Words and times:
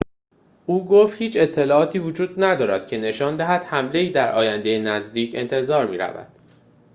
او 0.65 0.87
گفت 0.87 1.21
هیچ 1.21 1.37
اطلاعاتی 1.37 1.99
وجود 1.99 2.43
ندارد 2.43 2.87
که 2.87 2.97
نشان 2.97 3.35
دهد 3.37 3.63
حمله‌ای 3.63 4.09
در 4.09 4.31
آینده 4.33 4.79
نزدیک 4.79 5.35
انتظار 5.35 5.85
می‌رود 5.87 6.27